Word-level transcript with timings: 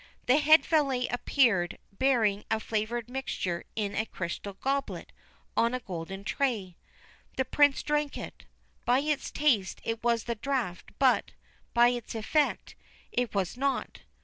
The 0.25 0.37
head 0.37 0.65
valet 0.65 1.07
appeared, 1.09 1.77
bearing 1.91 2.43
a 2.49 2.59
flavoured 2.59 3.07
mixture 3.07 3.65
in 3.75 3.93
a 3.95 4.07
crystal 4.07 4.53
goblet 4.53 5.11
on 5.55 5.75
a 5.75 5.79
golden 5.79 6.23
tray. 6.23 6.75
The 7.37 7.45
Prince 7.45 7.83
drank 7.83 8.17
it. 8.17 8.45
By 8.83 9.01
its 9.01 9.29
taste 9.29 9.79
it 9.83 10.03
was 10.03 10.23
the 10.23 10.33
draught, 10.33 10.89
but, 10.97 11.33
by 11.75 11.89
its 11.89 12.15
effect, 12.15 12.73
it 13.11 13.35
was 13.35 13.55
not. 13.55 13.99